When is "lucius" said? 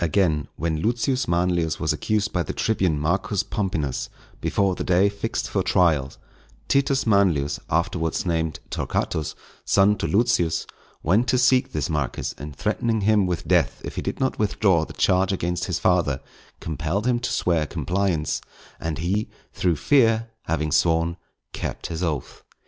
0.82-1.28, 10.08-10.66